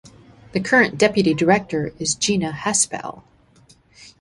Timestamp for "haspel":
2.51-3.21